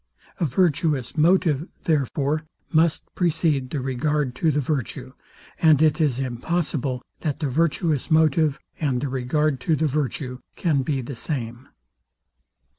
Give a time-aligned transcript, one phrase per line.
[0.39, 5.13] A virtuous motive, therefore, must precede the regard to the virtue,
[5.61, 10.81] and it is impossible, that the virtuous motive and the regard to the virtue can
[10.81, 11.67] be the same.